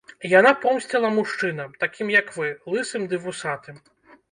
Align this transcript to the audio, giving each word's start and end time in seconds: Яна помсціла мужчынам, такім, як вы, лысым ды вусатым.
Яна 0.39 0.53
помсціла 0.63 1.11
мужчынам, 1.17 1.77
такім, 1.85 2.07
як 2.17 2.33
вы, 2.39 2.51
лысым 2.73 3.07
ды 3.15 3.23
вусатым. 3.29 3.81